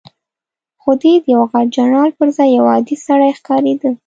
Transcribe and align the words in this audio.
خو 0.81 0.91
دی 1.01 1.13
د 1.23 1.25
یوه 1.33 1.45
غټ 1.51 1.67
جنرال 1.77 2.09
پر 2.17 2.27
ځای 2.37 2.49
یو 2.57 2.65
عادي 2.71 2.95
سړی 3.07 3.29
ښکارېده. 3.39 3.89